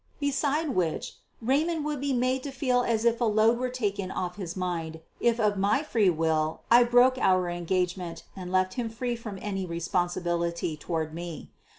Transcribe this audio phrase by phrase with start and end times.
[0.19, 4.35] Beside which, Raymond would be made to feel as if a load were taken off
[4.37, 9.15] his mind if of my free will I broke our engagement and left him free
[9.15, 11.51] from any responsibility toward me.